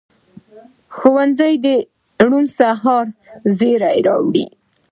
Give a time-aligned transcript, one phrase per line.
[0.95, 1.67] ښوونځی د
[2.25, 2.95] روڼ سبا
[3.57, 4.45] زېری راوړي